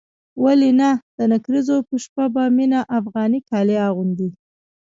ولې 0.43 0.71
نه 0.79 0.89
د 1.17 1.19
نکريزو 1.31 1.77
په 1.87 1.95
شپه 2.03 2.25
به 2.33 2.43
مينه 2.57 2.79
افغاني 2.97 3.39
کالي 3.49 3.77
اغوندي. 3.89 4.29